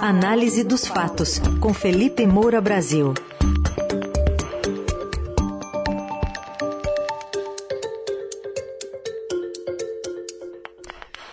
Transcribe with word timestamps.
Análise 0.00 0.62
dos 0.62 0.86
fatos, 0.86 1.40
com 1.60 1.74
Felipe 1.74 2.24
Moura 2.24 2.60
Brasil. 2.60 3.14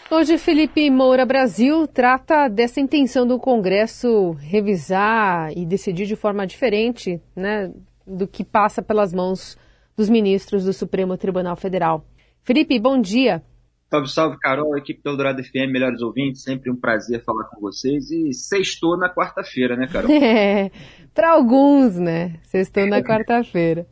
Hoje, 0.09 0.39
Felipe 0.39 0.89
Moura 0.89 1.27
Brasil 1.27 1.85
trata 1.85 2.47
dessa 2.47 2.81
intenção 2.81 3.27
do 3.27 3.37
Congresso 3.37 4.31
revisar 4.31 5.55
e 5.55 5.63
decidir 5.63 6.07
de 6.07 6.15
forma 6.15 6.47
diferente 6.47 7.21
né, 7.35 7.71
do 8.05 8.27
que 8.27 8.43
passa 8.43 8.81
pelas 8.81 9.13
mãos 9.13 9.55
dos 9.95 10.09
ministros 10.09 10.65
do 10.65 10.73
Supremo 10.73 11.15
Tribunal 11.17 11.55
Federal. 11.55 12.03
Felipe, 12.43 12.79
bom 12.79 12.99
dia. 12.99 13.43
Salve, 13.89 14.09
salve, 14.09 14.39
Carol, 14.39 14.77
equipe 14.77 15.01
do 15.03 15.11
Eldorado 15.11 15.43
FM, 15.43 15.71
melhores 15.71 16.01
ouvintes, 16.01 16.41
sempre 16.41 16.71
um 16.71 16.75
prazer 16.75 17.23
falar 17.23 17.43
com 17.45 17.61
vocês. 17.61 18.09
E 18.09 18.33
sextou 18.33 18.97
na 18.97 19.13
quarta-feira, 19.13 19.75
né, 19.75 19.87
Carol? 19.87 20.09
É, 20.11 20.71
para 21.13 21.31
alguns, 21.31 21.97
né? 21.97 22.39
Sextou 22.43 22.87
na 22.87 23.01
quarta-feira. 23.01 23.85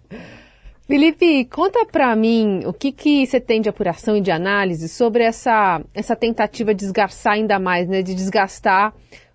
Felipe, 0.86 1.46
conta 1.46 1.86
para 1.86 2.14
mim 2.16 2.62
o 2.66 2.74
que, 2.74 2.92
que 2.92 3.26
você 3.26 3.40
tem 3.40 3.62
de 3.62 3.70
apuração 3.70 4.18
e 4.18 4.22
de 4.22 4.32
análise 4.32 4.90
sobre 4.90 5.24
essa, 5.24 5.82
essa 5.94 6.16
tentativa 6.16 6.74
de 6.74 6.82
desgastar 6.82 7.34
ainda 7.34 7.58
mais, 7.58 7.88
né, 7.88 8.02
de 8.02 8.14
desgastar 8.14 8.94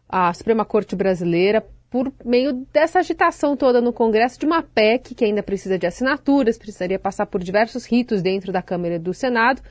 a 0.09 0.33
Suprema 0.35 0.65
Corte 0.65 0.95
Brasileira 0.95 1.65
por 1.91 2.13
meio 2.23 2.67
dessa 2.71 2.99
agitação 2.99 3.57
toda 3.57 3.81
no 3.81 3.95
Congresso 3.95 4.39
de 4.39 4.45
uma 4.45 4.63
PEC 4.63 5.15
que 5.15 5.25
ainda 5.25 5.43
precisa 5.43 5.79
de 5.79 5.87
assinaturas, 5.87 6.59
precisaria 6.59 6.99
passar 6.99 7.25
por 7.25 7.43
diversos 7.43 7.87
ritos 7.87 8.21
dentro 8.21 8.53
da 8.53 8.61
Câmara 8.61 8.97
e 8.97 8.99
do 8.99 9.15
Senado. 9.15 9.63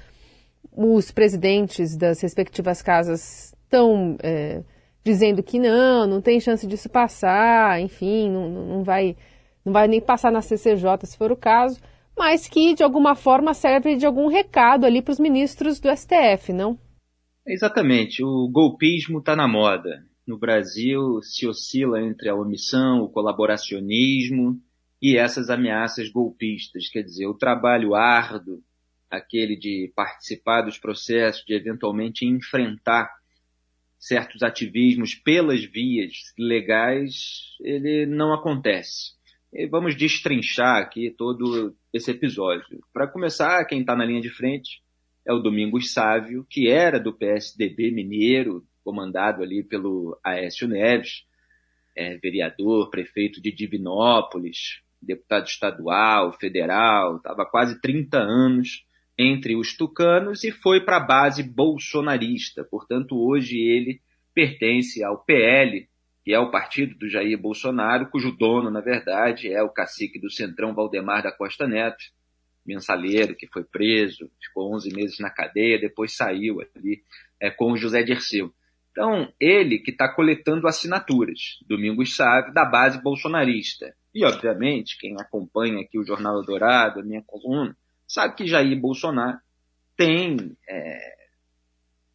Os 0.80 1.10
presidentes 1.10 1.98
das 1.98 2.22
respectivas 2.22 2.84
casas 2.84 3.52
estão 3.64 4.16
é, 4.22 4.62
dizendo 5.04 5.42
que 5.42 5.58
não, 5.58 6.06
não 6.06 6.22
tem 6.22 6.40
chance 6.40 6.68
disso 6.68 6.88
passar, 6.88 7.82
enfim, 7.82 8.30
não, 8.30 8.50
não 8.50 8.84
vai 8.84 9.16
não 9.66 9.74
vai 9.74 9.88
nem 9.88 10.00
passar 10.00 10.32
na 10.32 10.42
CCJ 10.42 11.06
se 11.06 11.18
for 11.18 11.32
o 11.32 11.36
caso, 11.36 11.82
mas 12.16 12.48
que 12.48 12.76
de 12.76 12.84
alguma 12.84 13.16
forma 13.16 13.54
serve 13.54 13.96
de 13.96 14.06
algum 14.06 14.28
recado 14.28 14.86
ali 14.86 15.02
para 15.02 15.12
os 15.12 15.20
ministros 15.20 15.80
do 15.80 15.90
STF, 15.90 16.54
não? 16.54 16.78
Exatamente. 17.46 18.24
O 18.24 18.48
golpismo 18.48 19.20
está 19.20 19.36
na 19.36 19.48
moda. 19.48 20.06
No 20.28 20.38
Brasil 20.38 21.22
se 21.22 21.48
oscila 21.48 22.02
entre 22.02 22.30
a 22.30 22.36
omissão, 22.36 23.02
o 23.02 23.10
colaboracionismo 23.10 24.60
e 25.02 25.18
essas 25.18 25.50
ameaças 25.50 26.10
golpistas. 26.10 26.90
Quer 26.90 27.04
dizer, 27.04 27.28
o 27.28 27.38
trabalho 27.38 27.96
árduo, 27.96 28.62
aquele 29.10 29.56
de 29.56 29.92
participar 29.96 30.62
dos 30.62 30.78
processos, 30.78 31.46
de 31.46 31.54
eventualmente 31.54 32.26
enfrentar 32.26 33.10
certos 34.00 34.44
ativismos 34.44 35.16
pelas 35.16 35.64
vias 35.64 36.34
legais, 36.38 37.56
ele 37.62 38.06
não 38.06 38.34
acontece. 38.34 39.16
E 39.52 39.66
vamos 39.68 39.96
destrinchar 39.96 40.78
aqui 40.78 41.10
todo 41.10 41.76
esse 41.92 42.12
episódio. 42.12 42.80
Para 42.94 43.08
começar, 43.08 43.66
quem 43.66 43.82
está 43.82 43.96
na 43.96 44.06
linha 44.06 44.22
de 44.22 44.30
frente 44.30 44.84
é 45.26 45.34
o 45.34 45.40
Domingos 45.40 45.94
Sávio, 45.94 46.46
que 46.50 46.70
era 46.70 47.00
do 47.00 47.14
PSDB 47.14 47.92
mineiro, 47.92 48.66
comandado 48.84 49.42
ali 49.42 49.64
pelo 49.64 50.20
Aécio 50.24 50.68
Neves, 50.68 51.26
é, 51.96 52.18
vereador, 52.18 52.90
prefeito 52.90 53.42
de 53.42 53.52
Divinópolis, 53.52 54.82
deputado 55.02 55.48
estadual, 55.48 56.34
federal, 56.34 57.18
estava 57.18 57.46
quase 57.46 57.82
30 57.82 58.18
anos 58.18 58.87
entre 59.18 59.56
os 59.56 59.76
tucanos 59.76 60.44
e 60.44 60.52
foi 60.52 60.82
para 60.82 60.98
a 60.98 61.06
base 61.06 61.42
bolsonarista. 61.42 62.64
Portanto, 62.64 63.18
hoje 63.18 63.58
ele 63.58 64.00
pertence 64.34 65.04
ao 65.04 65.24
PL, 65.24 65.88
que 66.24 66.34
é 66.34 66.40
o 66.40 66.52
partido 66.52 66.96
do 66.96 67.10
Jair 67.10 67.38
Bolsonaro, 67.38 68.10
cujo 68.10 68.32
dono, 68.32 68.70
na 68.70 68.82
verdade, 68.82 69.52
é 69.52 69.64
o 69.64 69.70
cacique 69.70 70.20
do 70.20 70.30
Centrão 70.30 70.76
Valdemar 70.76 71.24
da 71.24 71.32
Costa 71.32 71.68
Neto, 71.68 72.04
mensaleiro 72.66 73.36
que 73.36 73.48
foi 73.48 73.64
preso, 73.64 74.30
ficou 74.44 74.76
11 74.76 74.94
meses 74.94 75.20
na 75.20 75.30
cadeia, 75.30 75.80
depois 75.80 76.16
saiu 76.16 76.60
ali 76.60 77.02
é, 77.40 77.50
com 77.50 77.72
o 77.72 77.78
José 77.78 78.04
Dirceu. 78.04 78.54
Então, 78.92 79.32
ele 79.40 79.80
que 79.80 79.92
está 79.92 80.12
coletando 80.12 80.68
assinaturas, 80.68 81.60
Domingos 81.68 82.16
Sávio, 82.16 82.54
da 82.54 82.66
base 82.66 83.02
bolsonarista. 83.02 83.96
E, 84.14 84.26
obviamente, 84.26 84.98
quem 85.00 85.16
acompanha 85.20 85.82
aqui 85.82 85.98
o 86.00 86.06
Jornal 86.06 86.44
Dourado, 86.44 87.00
a 87.00 87.04
minha 87.04 87.24
coluna, 87.26 87.78
sabe 88.08 88.36
que 88.36 88.48
Jair 88.48 88.80
Bolsonaro 88.80 89.38
tem 89.96 90.56
é, 90.70 91.18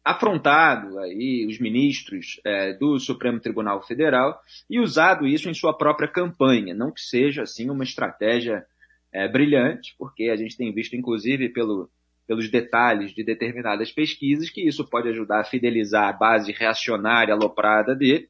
afrontado 0.03 0.99
aí 0.99 1.45
os 1.47 1.59
ministros 1.59 2.39
é, 2.45 2.73
do 2.73 2.99
Supremo 2.99 3.39
Tribunal 3.39 3.81
Federal 3.81 4.41
e 4.69 4.79
usado 4.79 5.25
isso 5.25 5.49
em 5.49 5.53
sua 5.53 5.77
própria 5.77 6.07
campanha. 6.07 6.73
Não 6.73 6.91
que 6.91 7.01
seja 7.01 7.43
assim 7.43 7.69
uma 7.69 7.83
estratégia 7.83 8.65
é, 9.13 9.27
brilhante, 9.27 9.95
porque 9.97 10.29
a 10.29 10.35
gente 10.35 10.57
tem 10.57 10.73
visto, 10.73 10.95
inclusive, 10.95 11.49
pelo, 11.49 11.89
pelos 12.27 12.49
detalhes 12.49 13.13
de 13.13 13.23
determinadas 13.23 13.91
pesquisas, 13.91 14.49
que 14.49 14.67
isso 14.67 14.89
pode 14.89 15.07
ajudar 15.09 15.41
a 15.41 15.45
fidelizar 15.45 16.09
a 16.09 16.13
base 16.13 16.51
reacionária 16.51 17.33
aloprada 17.33 17.95
dele, 17.95 18.27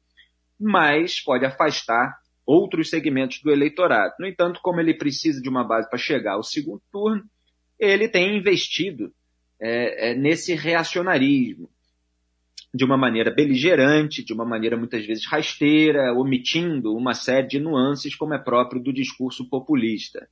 mas 0.60 1.20
pode 1.20 1.44
afastar 1.44 2.16
outros 2.46 2.90
segmentos 2.90 3.40
do 3.42 3.50
eleitorado. 3.50 4.14
No 4.20 4.26
entanto, 4.26 4.60
como 4.62 4.78
ele 4.78 4.94
precisa 4.94 5.40
de 5.40 5.48
uma 5.48 5.64
base 5.64 5.88
para 5.88 5.98
chegar 5.98 6.34
ao 6.34 6.42
segundo 6.42 6.82
turno, 6.92 7.24
ele 7.78 8.08
tem 8.08 8.36
investido 8.36 9.12
é, 9.60 10.10
é, 10.10 10.14
nesse 10.14 10.54
reacionarismo 10.54 11.70
de 12.72 12.84
uma 12.84 12.96
maneira 12.96 13.30
beligerante, 13.32 14.24
de 14.24 14.32
uma 14.32 14.44
maneira 14.44 14.76
muitas 14.76 15.06
vezes 15.06 15.26
rasteira, 15.26 16.12
omitindo 16.12 16.92
uma 16.94 17.14
série 17.14 17.46
de 17.46 17.60
nuances, 17.60 18.16
como 18.16 18.34
é 18.34 18.38
próprio 18.38 18.82
do 18.82 18.92
discurso 18.92 19.48
populista. 19.48 20.28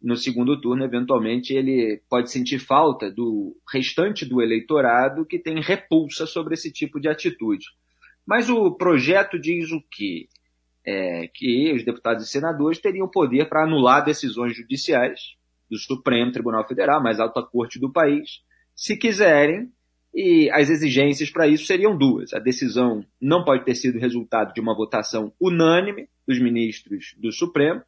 No 0.00 0.16
segundo 0.16 0.58
turno, 0.60 0.84
eventualmente, 0.84 1.52
ele 1.52 2.02
pode 2.08 2.30
sentir 2.30 2.58
falta 2.58 3.10
do 3.10 3.54
restante 3.70 4.24
do 4.24 4.40
eleitorado 4.40 5.26
que 5.26 5.38
tem 5.38 5.60
repulsa 5.60 6.26
sobre 6.26 6.54
esse 6.54 6.72
tipo 6.72 6.98
de 6.98 7.08
atitude. 7.08 7.66
Mas 8.26 8.48
o 8.48 8.74
projeto 8.74 9.38
diz 9.38 9.70
o 9.70 9.82
quê? 9.90 10.26
É, 10.86 11.28
que 11.32 11.72
os 11.72 11.84
deputados 11.84 12.26
e 12.26 12.30
senadores 12.30 12.78
teriam 12.78 13.08
poder 13.08 13.48
para 13.48 13.64
anular 13.64 14.04
decisões 14.04 14.54
judiciais 14.54 15.36
do 15.70 15.78
Supremo 15.78 16.32
Tribunal 16.32 16.66
Federal, 16.66 17.02
mais 17.02 17.20
alta 17.20 17.42
corte 17.42 17.78
do 17.78 17.92
país, 17.92 18.42
se 18.74 18.96
quiserem, 18.96 19.70
e 20.14 20.48
as 20.52 20.70
exigências 20.70 21.30
para 21.30 21.48
isso 21.48 21.66
seriam 21.66 21.96
duas. 21.96 22.32
A 22.32 22.38
decisão 22.38 23.04
não 23.20 23.44
pode 23.44 23.64
ter 23.64 23.74
sido 23.74 23.98
resultado 23.98 24.54
de 24.54 24.60
uma 24.60 24.74
votação 24.74 25.32
unânime 25.40 26.08
dos 26.26 26.40
ministros 26.40 27.14
do 27.18 27.32
Supremo, 27.32 27.82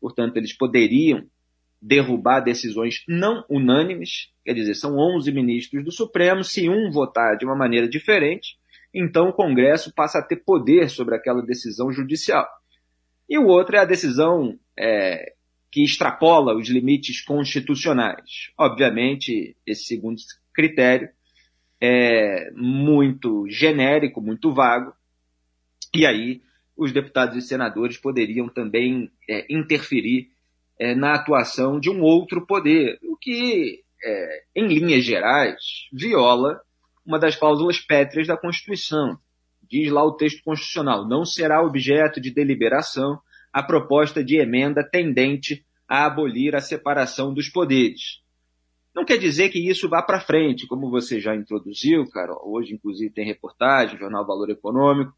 portanto, 0.00 0.36
eles 0.36 0.52
poderiam 0.52 1.24
derrubar 1.80 2.40
decisões 2.40 3.04
não 3.06 3.44
unânimes, 3.48 4.32
quer 4.44 4.52
dizer, 4.52 4.74
são 4.74 4.96
11 4.96 5.30
ministros 5.30 5.84
do 5.84 5.92
Supremo, 5.92 6.42
se 6.42 6.68
um 6.68 6.90
votar 6.90 7.36
de 7.36 7.44
uma 7.44 7.54
maneira 7.54 7.88
diferente, 7.88 8.58
então 8.92 9.28
o 9.28 9.32
Congresso 9.32 9.92
passa 9.94 10.18
a 10.18 10.22
ter 10.22 10.36
poder 10.36 10.90
sobre 10.90 11.14
aquela 11.14 11.42
decisão 11.42 11.92
judicial. 11.92 12.48
E 13.28 13.38
o 13.38 13.46
outro 13.46 13.76
é 13.76 13.80
a 13.80 13.84
decisão 13.84 14.58
é, 14.76 15.34
que 15.70 15.84
extrapola 15.84 16.56
os 16.56 16.68
limites 16.68 17.20
constitucionais. 17.22 18.50
Obviamente, 18.56 19.56
esse 19.66 19.84
segundo 19.84 20.20
critério 20.52 21.08
é 21.80 22.50
muito 22.54 23.46
genérico, 23.48 24.20
muito 24.20 24.52
vago, 24.52 24.92
e 25.94 26.06
aí 26.06 26.42
os 26.76 26.92
deputados 26.92 27.36
e 27.36 27.46
senadores 27.46 27.96
poderiam 27.96 28.48
também 28.48 29.10
é, 29.28 29.46
interferir 29.50 30.28
é, 30.78 30.94
na 30.94 31.14
atuação 31.14 31.80
de 31.80 31.90
um 31.90 32.02
outro 32.02 32.46
poder, 32.46 32.98
o 33.02 33.16
que, 33.16 33.82
é, 34.04 34.44
em 34.54 34.66
linhas 34.68 35.04
gerais, 35.04 35.88
viola 35.92 36.60
uma 37.04 37.18
das 37.18 37.34
cláusulas 37.34 37.80
pétreas 37.80 38.26
da 38.26 38.36
Constituição. 38.36 39.18
Diz 39.68 39.90
lá 39.90 40.04
o 40.04 40.12
texto 40.12 40.42
constitucional: 40.44 41.06
não 41.06 41.24
será 41.24 41.62
objeto 41.62 42.20
de 42.20 42.30
deliberação 42.30 43.18
a 43.58 43.62
proposta 43.64 44.22
de 44.22 44.36
emenda 44.36 44.88
tendente 44.88 45.66
a 45.88 46.06
abolir 46.06 46.54
a 46.54 46.60
separação 46.60 47.34
dos 47.34 47.48
poderes. 47.48 48.22
Não 48.94 49.04
quer 49.04 49.16
dizer 49.16 49.48
que 49.48 49.58
isso 49.58 49.88
vá 49.88 50.00
para 50.00 50.20
frente, 50.20 50.64
como 50.68 50.88
você 50.88 51.18
já 51.20 51.34
introduziu, 51.34 52.08
Carol. 52.08 52.40
Hoje, 52.44 52.72
inclusive, 52.72 53.12
tem 53.12 53.26
reportagem, 53.26 53.98
Jornal 53.98 54.24
Valor 54.24 54.48
Econômico, 54.50 55.12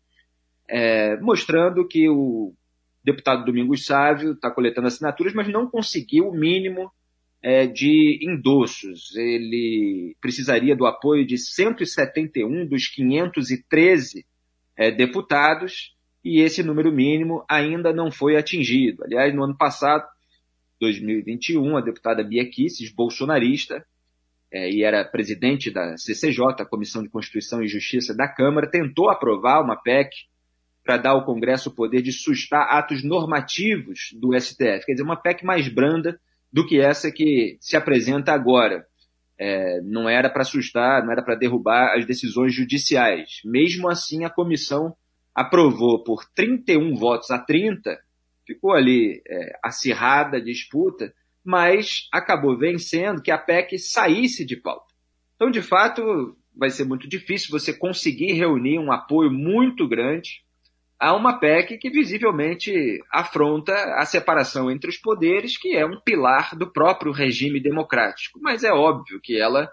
é, 0.66 1.20
mostrando 1.20 1.86
que 1.86 2.08
o 2.08 2.54
deputado 3.04 3.44
Domingos 3.44 3.84
Sávio 3.84 4.32
está 4.32 4.50
coletando 4.50 4.86
assinaturas, 4.86 5.34
mas 5.34 5.46
não 5.48 5.68
conseguiu 5.68 6.30
o 6.30 6.34
mínimo 6.34 6.90
é, 7.42 7.66
de 7.66 8.20
endossos. 8.22 9.14
Ele 9.16 10.16
precisaria 10.18 10.74
do 10.74 10.86
apoio 10.86 11.26
de 11.26 11.36
171 11.36 12.66
dos 12.66 12.88
513 12.88 14.24
é, 14.78 14.90
deputados 14.90 15.94
e 16.24 16.40
esse 16.40 16.62
número 16.62 16.92
mínimo 16.92 17.44
ainda 17.48 17.92
não 17.92 18.10
foi 18.10 18.36
atingido. 18.36 19.04
Aliás, 19.04 19.34
no 19.34 19.44
ano 19.44 19.56
passado, 19.56 20.06
2021, 20.80 21.76
a 21.76 21.80
deputada 21.80 22.22
Bia 22.24 22.48
Kicis, 22.48 22.92
bolsonarista, 22.92 23.84
é, 24.52 24.68
e 24.70 24.82
era 24.82 25.04
presidente 25.04 25.70
da 25.70 25.96
CCJ, 25.96 26.64
Comissão 26.68 27.02
de 27.02 27.08
Constituição 27.08 27.62
e 27.62 27.68
Justiça 27.68 28.14
da 28.14 28.28
Câmara, 28.28 28.68
tentou 28.68 29.08
aprovar 29.08 29.62
uma 29.62 29.76
PEC 29.76 30.10
para 30.84 30.96
dar 30.96 31.10
ao 31.10 31.24
Congresso 31.24 31.68
o 31.68 31.74
poder 31.74 32.02
de 32.02 32.12
sustar 32.12 32.62
atos 32.62 33.04
normativos 33.04 34.10
do 34.18 34.38
STF. 34.38 34.84
Quer 34.84 34.92
dizer, 34.92 35.04
uma 35.04 35.20
PEC 35.20 35.44
mais 35.44 35.68
branda 35.68 36.18
do 36.52 36.66
que 36.66 36.80
essa 36.80 37.12
que 37.12 37.56
se 37.60 37.76
apresenta 37.76 38.32
agora. 38.32 38.84
É, 39.38 39.80
não 39.82 40.08
era 40.08 40.28
para 40.28 40.42
assustar, 40.42 41.02
não 41.04 41.12
era 41.12 41.22
para 41.22 41.34
derrubar 41.34 41.96
as 41.96 42.04
decisões 42.04 42.52
judiciais. 42.52 43.40
Mesmo 43.44 43.88
assim, 43.88 44.24
a 44.24 44.30
comissão 44.30 44.94
aprovou 45.40 46.04
por 46.04 46.22
31 46.34 46.94
votos 46.96 47.30
a 47.30 47.38
30, 47.38 47.98
ficou 48.46 48.72
ali 48.72 49.22
é, 49.26 49.58
acirrada 49.64 50.36
a 50.36 50.44
disputa, 50.44 51.14
mas 51.42 52.08
acabou 52.12 52.58
vencendo 52.58 53.22
que 53.22 53.30
a 53.30 53.38
PEC 53.38 53.78
saísse 53.78 54.44
de 54.44 54.56
pauta. 54.56 54.92
Então, 55.34 55.50
de 55.50 55.62
fato, 55.62 56.36
vai 56.54 56.68
ser 56.68 56.84
muito 56.84 57.08
difícil 57.08 57.50
você 57.50 57.72
conseguir 57.72 58.34
reunir 58.34 58.78
um 58.78 58.92
apoio 58.92 59.30
muito 59.30 59.88
grande 59.88 60.42
a 60.98 61.16
uma 61.16 61.40
PEC 61.40 61.78
que 61.78 61.88
visivelmente 61.88 63.00
afronta 63.10 63.72
a 63.94 64.04
separação 64.04 64.70
entre 64.70 64.90
os 64.90 64.98
poderes, 64.98 65.56
que 65.56 65.74
é 65.74 65.86
um 65.86 65.98
pilar 65.98 66.54
do 66.54 66.70
próprio 66.70 67.12
regime 67.12 67.62
democrático. 67.62 68.38
Mas 68.42 68.62
é 68.62 68.70
óbvio 68.70 69.18
que 69.22 69.40
ela 69.40 69.70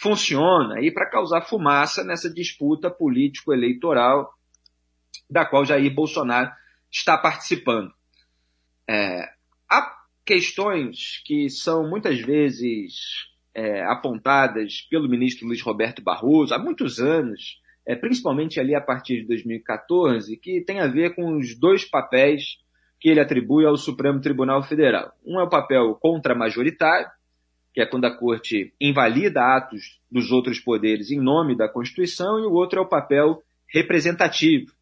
funciona 0.00 0.76
aí 0.76 0.90
para 0.90 1.10
causar 1.10 1.42
fumaça 1.42 2.02
nessa 2.02 2.32
disputa 2.32 2.90
político-eleitoral 2.90 4.32
da 5.28 5.44
qual 5.44 5.64
Jair 5.64 5.92
Bolsonaro 5.94 6.50
está 6.90 7.16
participando. 7.16 7.92
É, 8.88 9.28
há 9.68 9.94
questões 10.24 11.22
que 11.24 11.48
são 11.48 11.88
muitas 11.88 12.20
vezes 12.20 13.30
é, 13.54 13.82
apontadas 13.84 14.82
pelo 14.90 15.08
ministro 15.08 15.46
Luiz 15.46 15.60
Roberto 15.62 16.02
Barroso 16.02 16.54
há 16.54 16.58
muitos 16.58 16.98
anos, 16.98 17.60
é, 17.86 17.96
principalmente 17.96 18.60
ali 18.60 18.74
a 18.74 18.80
partir 18.80 19.22
de 19.22 19.26
2014, 19.28 20.36
que 20.36 20.60
tem 20.60 20.80
a 20.80 20.86
ver 20.86 21.14
com 21.14 21.36
os 21.36 21.58
dois 21.58 21.84
papéis 21.84 22.58
que 23.00 23.08
ele 23.08 23.20
atribui 23.20 23.66
ao 23.66 23.76
Supremo 23.76 24.20
Tribunal 24.20 24.62
Federal. 24.62 25.12
Um 25.26 25.40
é 25.40 25.42
o 25.42 25.48
papel 25.48 25.96
contra-majoritário, 25.96 27.10
que 27.74 27.80
é 27.80 27.86
quando 27.86 28.04
a 28.04 28.16
Corte 28.16 28.72
invalida 28.80 29.56
atos 29.56 30.00
dos 30.10 30.30
outros 30.30 30.60
poderes 30.60 31.10
em 31.10 31.18
nome 31.18 31.56
da 31.56 31.68
Constituição, 31.68 32.38
e 32.38 32.42
o 32.42 32.52
outro 32.52 32.78
é 32.78 32.82
o 32.82 32.88
papel 32.88 33.42
representativo, 33.66 34.72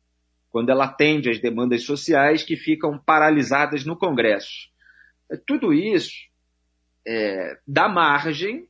quando 0.50 0.70
ela 0.70 0.84
atende 0.84 1.30
às 1.30 1.40
demandas 1.40 1.84
sociais 1.84 2.42
que 2.42 2.56
ficam 2.56 2.98
paralisadas 2.98 3.84
no 3.84 3.96
Congresso. 3.96 4.68
Tudo 5.46 5.72
isso 5.72 6.12
é, 7.06 7.58
dá 7.66 7.88
margem 7.88 8.68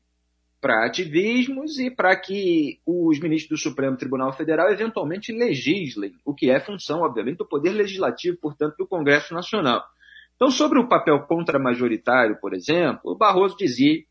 para 0.61 0.85
ativismos 0.87 1.79
e 1.79 1.91
para 1.91 2.15
que 2.15 2.81
os 2.85 3.19
ministros 3.19 3.61
do 3.61 3.69
Supremo 3.71 3.97
Tribunal 3.97 4.33
Federal 4.35 4.71
eventualmente 4.71 5.33
legislem, 5.33 6.13
o 6.25 6.35
que 6.35 6.51
é 6.51 6.61
função, 6.61 7.01
obviamente, 7.01 7.39
do 7.39 7.49
Poder 7.49 7.71
Legislativo, 7.71 8.37
portanto, 8.37 8.77
do 8.79 8.87
Congresso 8.87 9.33
Nacional. 9.33 9.83
Então, 10.37 10.51
sobre 10.51 10.79
o 10.79 10.87
papel 10.87 11.21
contramajoritário, 11.21 12.37
por 12.41 12.53
exemplo, 12.55 13.13
o 13.13 13.17
Barroso 13.17 13.57
dizia 13.57 14.03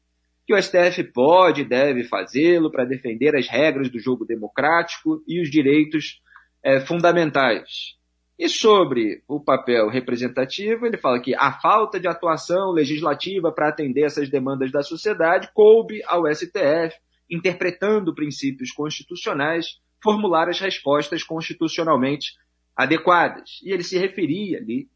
que 0.45 0.53
o 0.53 0.61
STF 0.61 1.03
pode 1.13 1.61
e 1.61 1.65
deve 1.65 2.03
fazê-lo 2.03 2.71
para 2.71 2.83
defender 2.83 3.35
as 3.35 3.47
regras 3.47 3.89
do 3.89 3.99
jogo 3.99 4.25
democrático 4.25 5.23
e 5.27 5.39
os 5.39 5.51
direitos 5.51 6.19
é, 6.63 6.79
fundamentais. 6.79 7.97
E 8.37 8.47
sobre 8.47 9.21
o 9.27 9.39
papel 9.39 9.89
representativo, 9.89 10.85
ele 10.85 10.97
fala 10.97 11.19
que 11.21 11.35
a 11.35 11.51
falta 11.59 11.99
de 11.99 12.07
atuação 12.07 12.71
legislativa 12.71 13.51
para 13.51 13.67
atender 13.67 14.03
essas 14.03 14.29
demandas 14.29 14.71
da 14.71 14.81
sociedade 14.81 15.49
coube 15.53 16.01
ao 16.07 16.23
STF, 16.33 16.95
interpretando 17.29 18.15
princípios 18.15 18.71
constitucionais, 18.71 19.79
formular 20.01 20.47
as 20.47 20.59
respostas 20.59 21.21
constitucionalmente 21.21 22.33
adequadas. 22.75 23.59
E 23.61 23.73
ele 23.73 23.83
se 23.83 23.97
referia 23.97 24.57
ali 24.57 24.87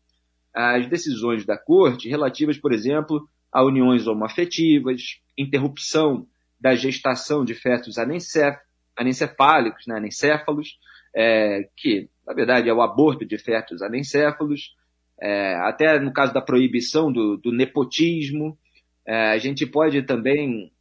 às 0.54 0.88
decisões 0.88 1.45
da 1.45 1.57
Corte 1.57 2.07
relativas, 2.07 2.57
por 2.57 2.71
exemplo, 2.71 3.27
a 3.51 3.62
uniões 3.62 4.07
homoafetivas, 4.07 5.19
interrupção 5.38 6.25
da 6.57 6.75
gestação 6.75 7.44
de 7.44 7.54
fetos 7.54 7.98
anencefálicos, 7.98 9.86
né, 9.86 9.98
anencéfalos, 9.98 10.77
é, 11.15 11.68
que 11.77 12.10
na 12.25 12.33
verdade 12.33 12.69
é 12.69 12.74
o 12.74 12.81
aborto 12.81 13.25
de 13.25 13.38
fetos 13.38 13.81
anencéfalos, 13.81 14.74
é, 15.21 15.56
até 15.56 16.00
no 16.00 16.12
caso 16.12 16.33
da 16.33 16.42
proibição 16.42 17.12
do, 17.12 17.38
do 17.38 17.51
nepotismo. 17.51 18.57
É, 19.06 19.31
a 19.31 19.38
gente 19.38 19.65
pode 19.65 20.01
também 20.04 20.71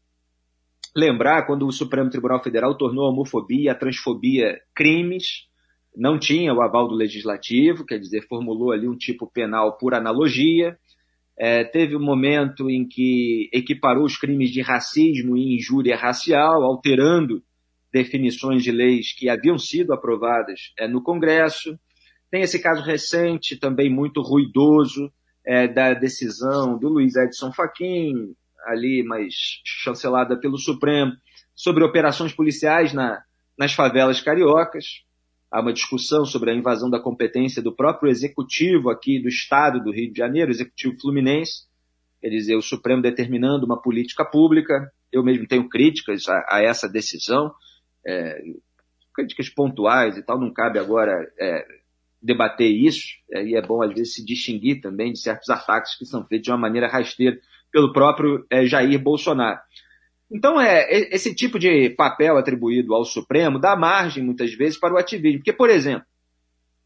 lembrar 0.95 1.47
quando 1.47 1.67
o 1.67 1.73
Supremo 1.73 2.11
Tribunal 2.11 2.43
Federal 2.43 2.77
tornou 2.77 3.07
a 3.07 3.11
homofobia 3.11 3.65
e 3.65 3.69
a 3.69 3.75
transfobia 3.75 4.61
crimes, 4.75 5.49
não 5.97 6.19
tinha 6.19 6.55
o 6.55 6.63
aval 6.63 6.89
do 6.89 6.95
legislativo, 6.95 7.85
quer 7.85 7.99
dizer, 7.99 8.27
formulou 8.27 8.73
ali 8.73 8.89
um 8.89 8.97
tipo 8.97 9.31
penal 9.31 9.77
por 9.77 9.95
analogia. 9.95 10.79
É, 11.39 11.65
teve 11.65 11.97
um 11.97 12.03
momento 12.03 12.71
em 12.71 12.87
que 12.87 13.49
equiparou 13.53 14.05
os 14.05 14.17
crimes 14.17 14.51
de 14.51 14.63
racismo 14.63 15.37
e 15.37 15.57
injúria 15.57 15.97
racial, 15.97 16.63
alterando 16.63 17.43
definições 17.93 18.65
de 18.65 18.73
leis 18.73 19.13
que 19.13 19.29
haviam 19.29 19.59
sido 19.59 19.93
aprovadas 19.93 20.73
é, 20.79 20.89
no 20.89 21.03
Congresso. 21.03 21.79
Tem 22.31 22.43
esse 22.43 22.59
caso 22.59 22.83
recente, 22.83 23.57
também 23.57 23.91
muito 23.91 24.23
ruidoso, 24.23 25.13
é, 25.45 25.69
da 25.69 25.93
decisão 25.93 26.79
do 26.79 26.89
Luiz 26.89 27.17
Edson 27.17 27.53
Fachin, 27.53 28.35
ali, 28.65 29.03
mas 29.03 29.35
chancelada 29.65 30.37
pelo 30.39 30.57
Supremo, 30.57 31.13
sobre 31.55 31.85
operações 31.85 32.33
policiais 32.33 32.93
na, 32.93 33.23
nas 33.59 33.75
favelas 33.75 34.21
cariocas. 34.21 35.03
Há 35.51 35.61
uma 35.61 35.73
discussão 35.73 36.25
sobre 36.25 36.51
a 36.51 36.55
invasão 36.55 36.89
da 36.89 36.99
competência 36.99 37.61
do 37.61 37.75
próprio 37.75 38.11
executivo 38.11 38.89
aqui 38.89 39.21
do 39.21 39.29
Estado 39.29 39.83
do 39.83 39.93
Rio 39.93 40.11
de 40.11 40.19
Janeiro, 40.19 40.51
executivo 40.51 40.99
fluminense, 40.99 41.65
quer 42.21 42.31
dizer, 42.31 42.57
o 42.57 42.63
Supremo 42.63 43.03
determinando 43.03 43.67
uma 43.67 43.83
política 43.83 44.25
pública. 44.25 44.91
Eu 45.11 45.23
mesmo 45.23 45.47
tenho 45.47 45.69
críticas 45.69 46.27
a, 46.29 46.47
a 46.49 46.63
essa 46.63 46.89
decisão 46.89 47.53
é, 48.07 48.43
críticas 49.15 49.49
pontuais 49.49 50.17
e 50.17 50.23
tal, 50.23 50.41
não 50.41 50.53
cabe 50.53 50.79
agora 50.79 51.31
é, 51.39 51.67
debater 52.21 52.71
isso, 52.71 53.09
é, 53.31 53.45
e 53.45 53.55
é 53.55 53.63
bom 53.63 53.83
às 53.83 53.93
vezes 53.93 54.15
se 54.15 54.25
distinguir 54.25 54.81
também 54.81 55.13
de 55.13 55.19
certos 55.19 55.51
ataques 55.51 55.97
que 55.97 56.07
são 56.07 56.25
feitos 56.27 56.45
de 56.45 56.51
uma 56.51 56.59
maneira 56.59 56.89
rasteira 56.89 57.39
pelo 57.71 57.93
próprio 57.93 58.47
é, 58.51 58.65
Jair 58.67 58.99
Bolsonaro. 59.01 59.59
Então, 60.31 60.59
é, 60.59 60.89
esse 60.91 61.35
tipo 61.35 61.59
de 61.59 61.91
papel 61.91 62.39
atribuído 62.39 62.95
ao 62.95 63.05
Supremo 63.05 63.59
dá 63.59 63.77
margem, 63.77 64.25
muitas 64.25 64.55
vezes, 64.55 64.79
para 64.79 64.95
o 64.95 64.97
ativismo. 64.97 65.41
Porque, 65.41 65.53
por 65.53 65.69
exemplo, 65.69 66.07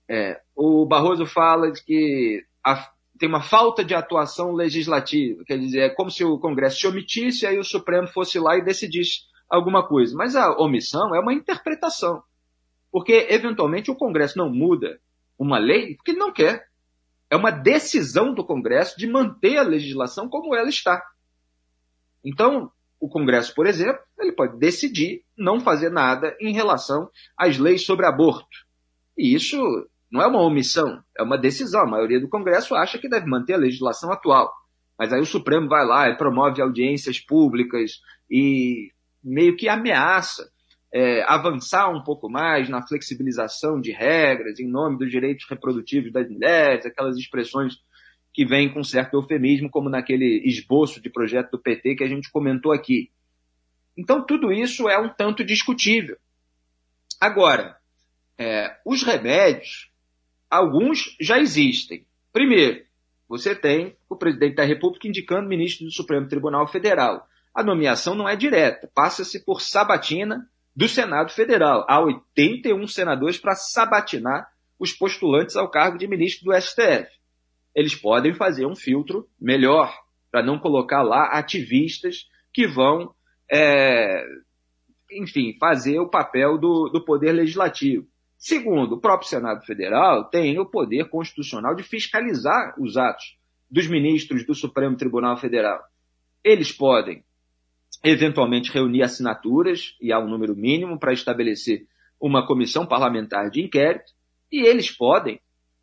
é, 0.09 0.41
o 0.55 0.85
Barroso 0.85 1.25
fala 1.27 1.71
que 1.73 2.45
a, 2.65 2.91
tem 3.19 3.29
uma 3.29 3.41
falta 3.43 3.85
de 3.85 3.95
atuação 3.95 4.53
legislativa, 4.53 5.45
quer 5.45 5.59
dizer, 5.59 5.81
é 5.81 5.89
como 5.91 6.11
se 6.11 6.25
o 6.25 6.39
Congresso 6.39 6.81
se 6.81 6.87
omitisse 6.89 7.45
e 7.45 7.47
aí 7.49 7.59
o 7.59 7.65
Supremo 7.65 8.09
fosse 8.09 8.39
lá 8.39 8.57
e 8.57 8.65
decidisse 8.65 9.21
alguma 9.49 9.87
coisa. 9.87 10.15
Mas 10.17 10.37
a 10.37 10.53
omissão 10.59 11.15
é 11.15 11.21
uma 11.21 11.35
interpretação. 11.35 12.23
Porque, 12.91 13.27
eventualmente, 13.31 13.91
o 13.91 13.97
Congresso 13.97 14.39
não 14.39 14.51
muda 14.51 15.01
uma 15.39 15.59
lei 15.59 15.97
porque 15.97 16.13
ele 16.13 16.19
não 16.19 16.33
quer. 16.33 16.67
É 17.29 17.37
uma 17.37 17.51
decisão 17.51 18.33
do 18.33 18.45
Congresso 18.45 18.97
de 18.97 19.07
manter 19.07 19.59
a 19.59 19.63
legislação 19.63 20.29
como 20.29 20.55
ela 20.55 20.69
está. 20.69 21.03
Então, 22.25 22.71
o 23.01 23.09
Congresso, 23.09 23.55
por 23.55 23.67
exemplo, 23.67 24.01
ele 24.19 24.33
pode 24.33 24.59
decidir 24.59 25.23
não 25.37 25.61
fazer 25.61 25.91
nada 25.91 26.37
em 26.41 26.53
relação 26.53 27.11
às 27.37 27.59
leis 27.59 27.85
sobre 27.85 28.07
aborto. 28.07 28.47
E 29.17 29.35
isso 29.35 29.59
não 30.11 30.23
é 30.23 30.27
uma 30.27 30.41
omissão, 30.41 31.03
é 31.19 31.23
uma 31.23 31.37
decisão. 31.37 31.83
A 31.83 31.91
maioria 31.91 32.21
do 32.21 32.29
Congresso 32.29 32.75
acha 32.75 32.99
que 32.99 33.09
deve 33.09 33.27
manter 33.27 33.55
a 33.55 33.59
legislação 33.59 34.13
atual. 34.13 34.53
Mas 34.99 35.13
aí 35.13 35.21
o 35.21 35.27
Supremo 35.27 35.69
vai 35.69 35.85
lá 35.85 36.09
e 36.09 36.17
promove 36.17 36.63
audiências 36.63 37.21
públicas 37.21 38.01
e 38.31 38.91
meio 39.27 39.57
que 39.57 39.69
ameaça 39.69 40.49
é, 40.93 41.23
avançar 41.25 41.91
um 41.91 42.03
pouco 42.03 42.31
mais 42.31 42.69
na 42.69 42.87
flexibilização 42.87 43.81
de 43.81 43.93
regras 43.93 44.59
em 44.61 44.69
nome 44.69 44.99
dos 44.99 45.11
direitos 45.11 45.45
reprodutivos 45.49 46.13
das 46.13 46.29
mulheres, 46.29 46.87
aquelas 46.87 47.17
expressões 47.17 47.75
que 48.33 48.45
vêm 48.45 48.73
com 48.73 48.85
certo 48.85 49.15
eufemismo, 49.15 49.71
como 49.71 49.91
naquele 49.91 50.43
esboço 50.45 51.01
de 51.01 51.11
projeto 51.11 51.51
do 51.53 51.59
PT 51.59 51.97
que 51.97 52.05
a 52.05 52.09
gente 52.09 52.31
comentou 52.31 52.73
aqui. 52.73 53.11
Então, 53.97 54.25
tudo 54.25 54.53
isso 54.53 54.89
é 54.89 54.99
um 54.99 55.09
tanto 55.09 55.43
discutível. 55.43 56.17
Agora, 57.21 57.77
é, 58.39 58.77
os 58.85 59.03
remédios, 59.03 59.91
alguns 60.51 61.17
já 61.19 61.39
existem. 61.39 62.07
Primeiro, 62.33 62.85
você 63.29 63.55
tem 63.55 63.97
o 64.09 64.17
presidente 64.17 64.55
da 64.55 64.65
República 64.65 65.09
indicando 65.09 65.49
ministro 65.49 65.87
do 65.87 65.93
Supremo 65.93 66.29
Tribunal 66.29 66.69
Federal 66.69 67.27
a 67.57 67.63
nomeação 67.63 68.15
não 68.15 68.29
é 68.29 68.37
direta, 68.37 68.87
passa-se 68.95 69.43
por 69.43 69.63
sabatina 69.63 70.47
do 70.77 70.87
Senado 70.87 71.33
Federal. 71.33 71.87
Há 71.89 71.99
81 72.01 72.87
senadores 72.87 73.39
para 73.39 73.55
sabatinar 73.55 74.47
os 74.79 74.93
postulantes 74.93 75.57
ao 75.57 75.71
cargo 75.71 75.97
de 75.97 76.07
ministro 76.07 76.45
do 76.45 76.61
STF. 76.61 77.09
Eles 77.75 77.95
podem 77.95 78.35
fazer 78.35 78.67
um 78.67 78.77
filtro 78.77 79.27
melhor, 79.41 79.91
para 80.31 80.43
não 80.43 80.59
colocar 80.59 81.03
lá 81.03 81.29
ativistas 81.29 82.29
que 82.53 82.67
vão, 82.67 83.15
é, 83.51 84.23
enfim, 85.11 85.57
fazer 85.59 85.99
o 85.99 86.11
papel 86.11 86.59
do, 86.59 86.91
do 86.91 87.03
Poder 87.07 87.33
Legislativo. 87.33 88.07
Segundo, 88.37 88.97
o 88.97 89.01
próprio 89.01 89.31
Senado 89.31 89.65
Federal 89.65 90.25
tem 90.29 90.59
o 90.59 90.67
poder 90.67 91.09
constitucional 91.09 91.75
de 91.75 91.83
fiscalizar 91.83 92.75
os 92.79 92.99
atos 92.99 93.39
dos 93.71 93.87
ministros 93.87 94.45
do 94.45 94.55
Supremo 94.55 94.95
Tribunal 94.95 95.39
Federal. 95.39 95.81
Eles 96.45 96.71
podem, 96.71 97.25
eventualmente, 98.09 98.71
reunir 98.71 99.03
assinaturas, 99.03 99.97
e 100.01 100.13
há 100.13 100.19
um 100.21 100.29
número 100.29 100.55
mínimo 100.55 100.97
para 100.97 101.13
estabelecer 101.13 101.89
uma 102.21 102.47
comissão 102.47 102.87
parlamentar 102.87 103.51
de 103.51 103.61
inquérito, 103.61 104.13
e 104.51 104.61
eles 104.61 104.93
podem 104.93 105.41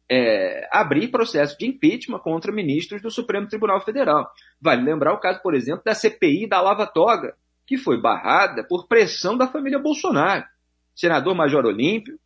é, 0.10 0.68
abrir 0.72 1.10
processo 1.10 1.58
de 1.58 1.66
impeachment 1.66 2.20
contra 2.20 2.50
ministros 2.50 3.02
do 3.02 3.12
Supremo 3.12 3.48
Tribunal 3.48 3.82
Federal. 3.82 4.32
Vale 4.62 4.84
lembrar 4.84 5.14
o 5.14 5.20
caso, 5.20 5.42
por 5.42 5.54
exemplo, 5.54 5.84
da 5.84 5.94
CPI 5.94 6.48
da 6.48 6.62
Lava 6.62 6.88
Toga, 6.88 7.36
que 7.68 7.78
foi 7.78 8.00
barrada 8.00 8.64
por 8.64 8.88
pressão 8.88 9.38
da 9.38 9.48
família 9.48 9.78
Bolsonaro. 9.78 10.46
Senador 10.96 11.36
Major 11.36 11.66
Olímpio, 11.66 12.18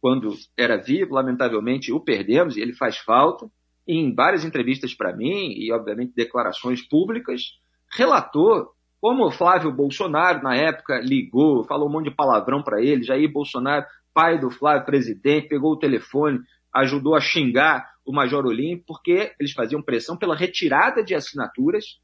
quando 0.00 0.34
era 0.56 0.76
vivo, 0.76 1.14
lamentavelmente 1.14 1.92
o 1.92 2.00
perdemos, 2.00 2.56
e 2.56 2.60
ele 2.60 2.72
faz 2.72 2.98
falta, 2.98 3.48
em 3.86 4.12
várias 4.12 4.44
entrevistas 4.44 4.94
para 4.94 5.14
mim, 5.14 5.52
e 5.52 5.72
obviamente 5.72 6.12
declarações 6.12 6.82
públicas, 6.82 7.60
relatou 7.88 8.72
como 9.02 9.32
Flávio 9.32 9.72
Bolsonaro, 9.72 10.44
na 10.44 10.54
época, 10.54 11.00
ligou, 11.00 11.64
falou 11.64 11.88
um 11.88 11.90
monte 11.90 12.04
de 12.04 12.14
palavrão 12.14 12.62
para 12.62 12.80
ele, 12.80 13.02
Jair 13.02 13.28
Bolsonaro, 13.28 13.84
pai 14.14 14.38
do 14.38 14.48
Flávio, 14.48 14.86
presidente, 14.86 15.48
pegou 15.48 15.72
o 15.72 15.76
telefone, 15.76 16.38
ajudou 16.72 17.16
a 17.16 17.20
xingar 17.20 17.84
o 18.06 18.12
Major 18.12 18.46
Olímpio, 18.46 18.84
porque 18.86 19.32
eles 19.40 19.50
faziam 19.54 19.82
pressão 19.82 20.16
pela 20.16 20.36
retirada 20.36 21.02
de 21.02 21.16
assinaturas 21.16 21.98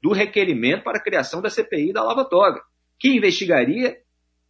do 0.00 0.12
requerimento 0.12 0.84
para 0.84 0.98
a 0.98 1.02
criação 1.02 1.42
da 1.42 1.50
CPI 1.50 1.92
da 1.92 2.04
Lava 2.04 2.24
Toga, 2.24 2.62
que 3.00 3.08
investigaria 3.08 3.96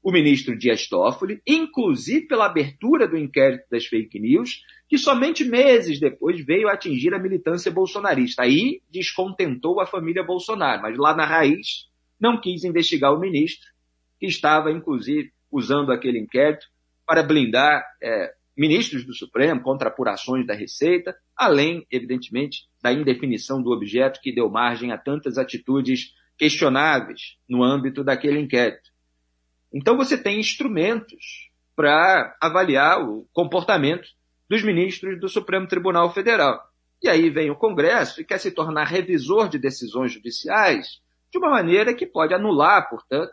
o 0.02 0.12
ministro 0.12 0.58
Dias 0.58 0.86
Toffoli, 0.86 1.40
inclusive 1.46 2.26
pela 2.26 2.44
abertura 2.44 3.08
do 3.08 3.16
inquérito 3.16 3.64
das 3.70 3.86
fake 3.86 4.20
news, 4.20 4.60
que 4.90 4.98
somente 4.98 5.42
meses 5.42 5.98
depois 5.98 6.38
veio 6.44 6.68
atingir 6.68 7.14
a 7.14 7.18
militância 7.18 7.72
bolsonarista. 7.72 8.42
Aí 8.42 8.82
descontentou 8.90 9.80
a 9.80 9.86
família 9.86 10.22
Bolsonaro, 10.22 10.82
mas 10.82 10.98
lá 10.98 11.16
na 11.16 11.24
raiz 11.24 11.93
não 12.24 12.40
quis 12.40 12.64
investigar 12.64 13.12
o 13.12 13.20
ministro, 13.20 13.68
que 14.18 14.24
estava, 14.24 14.72
inclusive, 14.72 15.30
usando 15.52 15.92
aquele 15.92 16.18
inquérito 16.18 16.66
para 17.06 17.22
blindar 17.22 17.84
é, 18.02 18.32
ministros 18.56 19.04
do 19.04 19.12
Supremo 19.12 19.60
contra 19.60 19.90
apurações 19.90 20.46
da 20.46 20.54
Receita, 20.54 21.14
além, 21.36 21.86
evidentemente, 21.90 22.66
da 22.82 22.90
indefinição 22.90 23.62
do 23.62 23.70
objeto 23.70 24.20
que 24.22 24.34
deu 24.34 24.48
margem 24.48 24.90
a 24.90 24.96
tantas 24.96 25.36
atitudes 25.36 26.14
questionáveis 26.38 27.36
no 27.46 27.62
âmbito 27.62 28.02
daquele 28.02 28.40
inquérito. 28.40 28.90
Então 29.70 29.94
você 29.94 30.16
tem 30.16 30.40
instrumentos 30.40 31.50
para 31.76 32.34
avaliar 32.40 33.06
o 33.06 33.28
comportamento 33.34 34.08
dos 34.48 34.62
ministros 34.62 35.20
do 35.20 35.28
Supremo 35.28 35.66
Tribunal 35.66 36.10
Federal. 36.14 36.58
E 37.02 37.08
aí 37.08 37.28
vem 37.28 37.50
o 37.50 37.56
Congresso 37.56 38.22
e 38.22 38.24
quer 38.24 38.38
se 38.38 38.50
tornar 38.50 38.84
revisor 38.84 39.46
de 39.46 39.58
decisões 39.58 40.10
judiciais 40.10 41.03
de 41.34 41.38
uma 41.38 41.50
maneira 41.50 41.92
que 41.92 42.06
pode 42.06 42.32
anular, 42.32 42.88
portanto, 42.88 43.32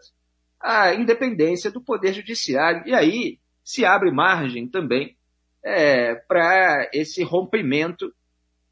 a 0.59 0.95
independência 0.95 1.69
do 1.69 1.79
Poder 1.79 2.13
Judiciário. 2.13 2.81
E 2.87 2.95
aí 2.95 3.37
se 3.63 3.85
abre 3.85 4.11
margem 4.11 4.67
também 4.67 5.15
é, 5.63 6.15
para 6.15 6.89
esse 6.91 7.21
rompimento 7.21 8.11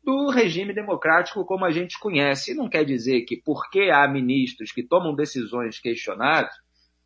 do 0.04 0.32
regime 0.32 0.74
democrático 0.74 1.46
como 1.46 1.64
a 1.64 1.70
gente 1.70 2.00
conhece. 2.00 2.52
E 2.52 2.56
não 2.56 2.68
quer 2.68 2.84
dizer 2.84 3.22
que 3.22 3.40
porque 3.46 3.92
há 3.94 4.08
ministros 4.08 4.72
que 4.72 4.82
tomam 4.82 5.14
decisões 5.14 5.80
questionadas, 5.80 6.52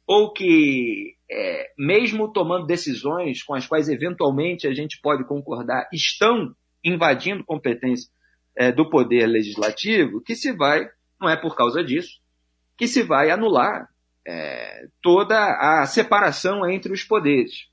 ou 0.07 0.31
que, 0.31 1.15
é, 1.29 1.71
mesmo 1.77 2.31
tomando 2.31 2.65
decisões 2.65 3.43
com 3.43 3.53
as 3.53 3.67
quais 3.67 3.89
eventualmente 3.89 4.65
a 4.65 4.73
gente 4.73 4.97
pode 5.01 5.25
concordar, 5.25 5.89
estão 5.91 6.55
invadindo 6.81 7.43
competência 7.43 8.09
é, 8.57 8.71
do 8.71 8.89
poder 8.89 9.27
legislativo, 9.27 10.21
que 10.21 10.35
se 10.35 10.53
vai, 10.53 10.87
não 11.23 11.29
é 11.29 11.37
por 11.37 11.55
causa 11.55 11.83
disso, 11.83 12.19
que 12.77 12.85
se 12.87 13.01
vai 13.01 13.31
anular 13.31 13.87
é, 14.27 14.87
toda 15.01 15.37
a 15.37 15.85
separação 15.85 16.69
entre 16.69 16.91
os 16.91 17.03
poderes. 17.03 17.67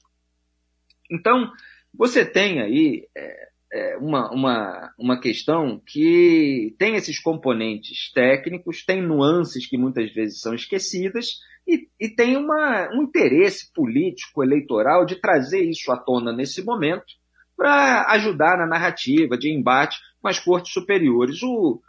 Então, 1.10 1.50
você 1.92 2.24
tem 2.24 2.60
aí 2.60 3.08
é, 3.16 3.48
é, 3.72 3.96
uma, 3.96 4.30
uma, 4.30 4.94
uma 4.98 5.20
questão 5.20 5.82
que 5.84 6.74
tem 6.78 6.94
esses 6.94 7.20
componentes 7.20 8.12
técnicos, 8.12 8.84
tem 8.84 9.02
nuances 9.02 9.66
que 9.66 9.76
muitas 9.76 10.12
vezes 10.12 10.40
são 10.40 10.54
esquecidas, 10.54 11.40
e, 11.66 11.88
e 12.00 12.08
tem 12.08 12.36
uma, 12.36 12.88
um 12.92 13.02
interesse 13.02 13.72
político, 13.72 14.42
eleitoral, 14.42 15.04
de 15.04 15.16
trazer 15.16 15.62
isso 15.62 15.90
à 15.92 15.96
tona 15.96 16.32
nesse 16.32 16.64
momento, 16.64 17.18
para 17.56 18.06
ajudar 18.12 18.56
na 18.56 18.66
narrativa 18.66 19.36
de 19.36 19.52
embate 19.52 19.98
com 20.20 20.28
as 20.28 20.38
cortes 20.38 20.72
superiores. 20.72 21.42
O 21.42 21.80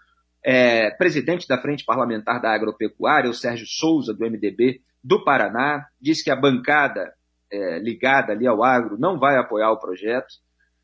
é, 0.44 0.90
presidente 0.92 1.48
da 1.48 1.58
Frente 1.58 1.86
Parlamentar 1.86 2.42
da 2.42 2.54
Agropecuária, 2.54 3.30
o 3.30 3.34
Sérgio 3.34 3.68
Souza, 3.68 4.14
do 4.14 4.26
MDB 4.26 4.82
do 5.04 5.24
Paraná, 5.24 5.88
disse 6.00 6.24
que 6.24 6.32
a 6.32 6.36
bancada 6.36 7.14
é, 7.52 7.80
ligada 7.80 8.32
ali 8.32 8.48
ao 8.48 8.64
agro 8.64 8.98
não 8.98 9.20
vai 9.20 9.38
apoiar 9.38 9.72
o 9.72 9.80
projeto. 9.80 10.34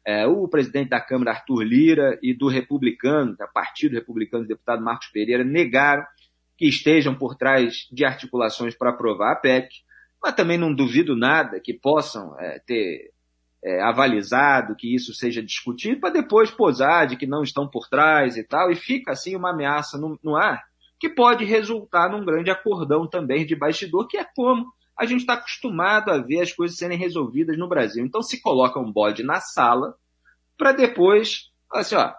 É, 0.05 0.25
o 0.25 0.47
presidente 0.47 0.89
da 0.89 1.01
Câmara, 1.01 1.31
Arthur 1.31 1.63
Lira, 1.63 2.19
e 2.21 2.33
do 2.33 2.47
Republicano, 2.47 3.35
da 3.35 3.47
Partido 3.47 3.93
Republicano, 3.93 4.43
o 4.43 4.47
deputado 4.47 4.83
Marcos 4.83 5.07
Pereira, 5.07 5.43
negaram 5.43 6.05
que 6.57 6.65
estejam 6.65 7.13
por 7.13 7.35
trás 7.35 7.87
de 7.91 8.05
articulações 8.05 8.75
para 8.75 8.89
aprovar 8.89 9.33
a 9.33 9.35
PEC, 9.35 9.69
mas 10.21 10.33
também 10.33 10.57
não 10.57 10.73
duvido 10.73 11.15
nada 11.15 11.59
que 11.59 11.73
possam 11.73 12.39
é, 12.39 12.59
ter 12.65 13.11
é, 13.63 13.81
avalizado 13.81 14.75
que 14.75 14.93
isso 14.93 15.13
seja 15.13 15.41
discutido, 15.41 15.99
para 15.99 16.13
depois 16.13 16.51
posar 16.51 17.07
de 17.07 17.17
que 17.17 17.25
não 17.25 17.43
estão 17.43 17.67
por 17.67 17.87
trás 17.87 18.37
e 18.37 18.43
tal, 18.43 18.71
e 18.71 18.75
fica 18.75 19.11
assim 19.11 19.35
uma 19.35 19.51
ameaça 19.51 19.97
no, 19.97 20.19
no 20.23 20.35
ar, 20.35 20.63
que 20.99 21.09
pode 21.09 21.45
resultar 21.45 22.09
num 22.09 22.25
grande 22.25 22.49
acordão 22.49 23.07
também 23.07 23.45
de 23.45 23.55
bastidor, 23.55 24.07
que 24.07 24.17
é 24.17 24.25
como 24.35 24.65
a 24.97 25.05
gente 25.05 25.21
está 25.21 25.33
acostumado 25.33 26.09
a 26.09 26.17
ver 26.17 26.41
as 26.41 26.51
coisas 26.51 26.77
serem 26.77 26.97
resolvidas 26.97 27.57
no 27.57 27.67
Brasil. 27.67 28.03
Então 28.03 28.21
se 28.21 28.41
coloca 28.41 28.79
um 28.79 28.91
bode 28.91 29.21
na 29.23 29.39
sala 29.39 29.95
para 30.57 30.71
depois, 30.71 31.51
assim, 31.71 31.95
ó, 31.95 32.11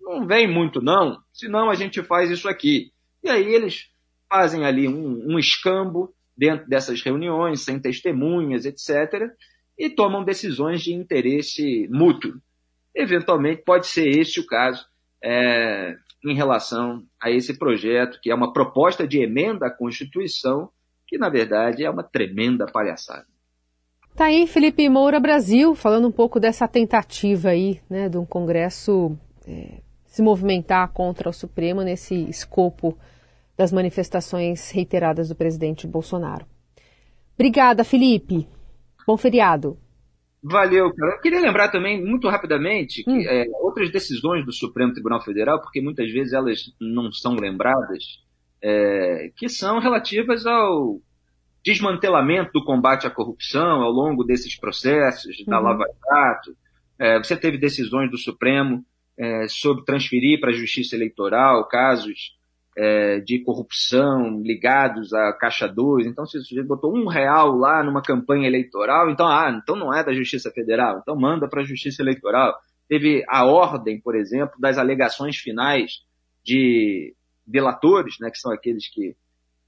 não 0.00 0.26
vem 0.26 0.50
muito 0.50 0.80
não, 0.80 1.22
senão 1.32 1.68
a 1.68 1.74
gente 1.74 2.02
faz 2.02 2.30
isso 2.30 2.48
aqui. 2.48 2.90
E 3.22 3.28
aí 3.28 3.54
eles 3.54 3.90
fazem 4.28 4.64
ali 4.64 4.88
um, 4.88 5.34
um 5.34 5.38
escambo 5.38 6.14
dentro 6.34 6.66
dessas 6.66 7.02
reuniões, 7.02 7.64
sem 7.64 7.78
testemunhas, 7.78 8.64
etc., 8.64 9.30
e 9.78 9.90
tomam 9.90 10.24
decisões 10.24 10.82
de 10.82 10.92
interesse 10.92 11.88
mútuo. 11.90 12.34
Eventualmente 12.94 13.62
pode 13.64 13.86
ser 13.86 14.08
este 14.08 14.40
o 14.40 14.46
caso 14.46 14.86
é, 15.22 15.96
em 16.24 16.34
relação 16.34 17.02
a 17.20 17.30
esse 17.30 17.58
projeto, 17.58 18.18
que 18.22 18.30
é 18.30 18.34
uma 18.34 18.52
proposta 18.52 19.06
de 19.06 19.22
emenda 19.22 19.66
à 19.66 19.70
Constituição 19.70 20.70
que 21.12 21.18
na 21.18 21.28
verdade 21.28 21.84
é 21.84 21.90
uma 21.90 22.02
tremenda 22.02 22.64
palhaçada. 22.64 23.26
Tá 24.16 24.26
aí 24.26 24.46
Felipe 24.46 24.88
Moura 24.88 25.20
Brasil 25.20 25.74
falando 25.74 26.08
um 26.08 26.12
pouco 26.12 26.40
dessa 26.40 26.66
tentativa 26.66 27.50
aí, 27.50 27.80
né, 27.88 28.08
de 28.08 28.16
um 28.16 28.24
Congresso 28.24 29.14
é, 29.46 29.80
se 30.06 30.22
movimentar 30.22 30.90
contra 30.92 31.28
o 31.28 31.32
Supremo 31.32 31.82
nesse 31.82 32.14
escopo 32.30 32.96
das 33.56 33.72
manifestações 33.72 34.70
reiteradas 34.70 35.28
do 35.28 35.34
presidente 35.34 35.86
Bolsonaro. 35.86 36.46
Obrigada, 37.34 37.84
Felipe. 37.84 38.48
Bom 39.06 39.16
feriado. 39.16 39.78
Valeu, 40.42 40.92
cara. 40.92 41.12
Eu 41.12 41.20
queria 41.20 41.40
lembrar 41.40 41.68
também, 41.68 42.04
muito 42.04 42.28
rapidamente, 42.28 43.04
hum. 43.06 43.18
que, 43.18 43.28
é, 43.28 43.44
outras 43.60 43.90
decisões 43.90 44.44
do 44.44 44.52
Supremo 44.52 44.92
Tribunal 44.92 45.22
Federal, 45.22 45.60
porque 45.60 45.80
muitas 45.80 46.10
vezes 46.10 46.32
elas 46.32 46.72
não 46.80 47.12
são 47.12 47.34
lembradas, 47.34 48.20
é, 48.60 49.30
que 49.36 49.48
são 49.48 49.78
relativas 49.78 50.44
ao 50.44 51.00
desmantelamento 51.64 52.50
do 52.52 52.64
combate 52.64 53.06
à 53.06 53.10
corrupção 53.10 53.82
ao 53.82 53.90
longo 53.90 54.24
desses 54.24 54.58
processos 54.58 55.44
da 55.46 55.58
uhum. 55.58 55.64
Lava 55.64 55.84
Jato. 55.84 56.56
É, 56.98 57.18
você 57.18 57.36
teve 57.36 57.56
decisões 57.56 58.10
do 58.10 58.18
Supremo 58.18 58.84
é, 59.16 59.46
sobre 59.48 59.84
transferir 59.84 60.40
para 60.40 60.50
a 60.50 60.54
Justiça 60.54 60.96
Eleitoral 60.96 61.68
casos 61.68 62.36
é, 62.76 63.20
de 63.20 63.42
corrupção 63.44 64.40
ligados 64.42 65.12
a 65.12 65.32
Caixa 65.32 65.68
2. 65.68 66.06
Então, 66.06 66.24
se 66.26 66.38
o 66.38 66.42
sujeito 66.42 66.66
botou 66.66 66.96
um 66.96 67.06
real 67.06 67.56
lá 67.56 67.82
numa 67.82 68.02
campanha 68.02 68.46
eleitoral, 68.46 69.10
então, 69.10 69.26
ah, 69.26 69.50
então 69.62 69.76
não 69.76 69.94
é 69.94 70.02
da 70.02 70.12
Justiça 70.12 70.50
Federal, 70.50 70.98
então 71.00 71.16
manda 71.16 71.48
para 71.48 71.60
a 71.60 71.64
Justiça 71.64 72.02
Eleitoral. 72.02 72.54
Teve 72.88 73.24
a 73.28 73.44
ordem, 73.46 74.00
por 74.00 74.16
exemplo, 74.16 74.58
das 74.58 74.78
alegações 74.78 75.36
finais 75.36 76.02
de 76.44 77.14
delatores, 77.46 78.16
né, 78.20 78.30
que 78.30 78.38
são 78.38 78.52
aqueles 78.52 78.88
que 78.88 79.14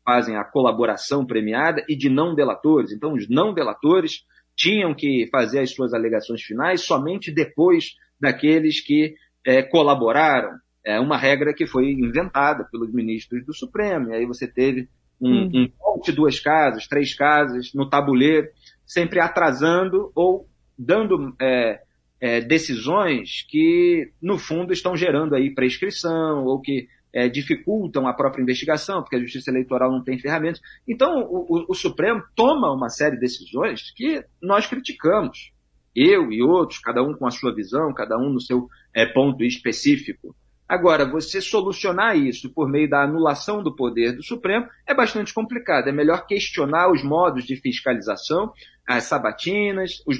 fazem 0.04 0.36
a 0.36 0.44
colaboração 0.44 1.24
premiada, 1.24 1.84
e 1.88 1.96
de 1.96 2.10
não 2.10 2.34
delatores. 2.34 2.92
Então, 2.92 3.14
os 3.14 3.28
não 3.28 3.54
delatores 3.54 4.24
tinham 4.56 4.94
que 4.94 5.26
fazer 5.30 5.60
as 5.60 5.72
suas 5.72 5.94
alegações 5.94 6.42
finais 6.42 6.82
somente 6.82 7.32
depois 7.32 7.94
daqueles 8.20 8.80
que 8.80 9.14
é, 9.44 9.62
colaboraram. 9.62 10.50
É 10.84 11.00
uma 11.00 11.16
regra 11.16 11.54
que 11.54 11.66
foi 11.66 11.90
inventada 11.90 12.64
pelos 12.70 12.92
ministros 12.92 13.44
do 13.44 13.54
Supremo. 13.54 14.10
E 14.10 14.14
aí 14.14 14.26
você 14.26 14.46
teve 14.46 14.88
um, 15.20 15.46
hum. 15.46 15.70
um 15.86 16.12
duas 16.12 16.38
casas, 16.38 16.86
três 16.86 17.14
casas 17.14 17.72
no 17.74 17.88
tabuleiro, 17.88 18.48
sempre 18.86 19.20
atrasando 19.20 20.12
ou 20.14 20.46
dando 20.78 21.34
é, 21.40 21.80
é, 22.20 22.40
decisões 22.40 23.46
que, 23.48 24.10
no 24.20 24.38
fundo, 24.38 24.72
estão 24.72 24.96
gerando 24.96 25.34
aí 25.34 25.54
prescrição 25.54 26.44
ou 26.44 26.60
que 26.60 26.86
é, 27.14 27.28
dificultam 27.28 28.08
a 28.08 28.12
própria 28.12 28.42
investigação, 28.42 29.00
porque 29.00 29.16
a 29.16 29.20
justiça 29.20 29.50
eleitoral 29.50 29.90
não 29.90 30.02
tem 30.02 30.18
ferramentas. 30.18 30.60
Então, 30.86 31.22
o, 31.22 31.46
o, 31.48 31.66
o, 31.68 31.74
Supremo 31.74 32.22
toma 32.34 32.72
uma 32.72 32.88
série 32.88 33.14
de 33.14 33.20
decisões 33.20 33.92
que 33.94 34.24
nós 34.42 34.66
criticamos. 34.66 35.52
Eu 35.94 36.32
e 36.32 36.42
outros, 36.42 36.80
cada 36.80 37.02
um 37.02 37.14
com 37.14 37.24
a 37.24 37.30
sua 37.30 37.54
visão, 37.54 37.94
cada 37.94 38.18
um 38.18 38.30
no 38.30 38.40
seu 38.40 38.68
é, 38.92 39.06
ponto 39.06 39.44
específico. 39.44 40.34
Agora, 40.68 41.04
você 41.04 41.40
solucionar 41.40 42.16
isso 42.16 42.50
por 42.50 42.68
meio 42.68 42.88
da 42.88 43.02
anulação 43.02 43.62
do 43.62 43.74
poder 43.74 44.12
do 44.12 44.22
Supremo 44.22 44.66
é 44.86 44.94
bastante 44.94 45.32
complicado. 45.32 45.88
É 45.88 45.92
melhor 45.92 46.26
questionar 46.26 46.90
os 46.90 47.02
modos 47.02 47.44
de 47.44 47.56
fiscalização, 47.56 48.52
as 48.86 49.04
sabatinas, 49.04 50.02
os, 50.06 50.18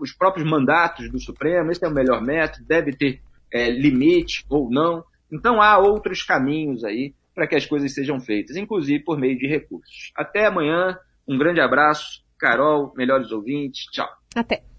os 0.00 0.12
próprios 0.12 0.48
mandatos 0.48 1.10
do 1.10 1.20
Supremo. 1.20 1.70
Esse 1.70 1.84
é 1.84 1.88
o 1.88 1.94
melhor 1.94 2.22
método, 2.22 2.64
deve 2.64 2.92
ter 2.92 3.20
é, 3.52 3.70
limite 3.70 4.44
ou 4.48 4.70
não. 4.70 5.04
Então 5.30 5.60
há 5.60 5.78
outros 5.78 6.22
caminhos 6.22 6.84
aí 6.84 7.14
para 7.34 7.46
que 7.46 7.56
as 7.56 7.66
coisas 7.66 7.92
sejam 7.94 8.20
feitas, 8.20 8.56
inclusive 8.56 9.04
por 9.04 9.18
meio 9.18 9.38
de 9.38 9.46
recursos. 9.46 10.12
Até 10.14 10.46
amanhã, 10.46 10.98
um 11.26 11.38
grande 11.38 11.60
abraço, 11.60 12.22
Carol, 12.38 12.92
melhores 12.96 13.30
ouvintes, 13.30 13.86
tchau. 13.90 14.08
Até. 14.34 14.71